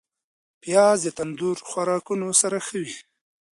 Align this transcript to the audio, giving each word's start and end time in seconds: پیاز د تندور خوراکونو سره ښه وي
پیاز 0.61 0.97
د 1.03 1.07
تندور 1.17 1.57
خوراکونو 1.69 2.27
سره 2.41 2.57
ښه 2.65 2.77
وي 2.83 2.97